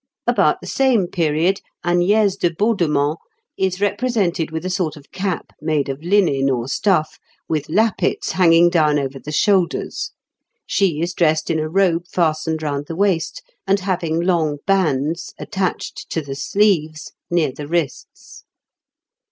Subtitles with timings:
[0.25, 3.19] About the same period, Agnès de Baudement
[3.55, 8.67] is represented with a sort of cap made of linen or stuff, with lappets hanging
[8.71, 10.11] down over the shoulders;
[10.65, 16.09] she is dressed in a robe fastened round the waist, and having long bands attached
[16.09, 18.43] to the sleeves near the wrists.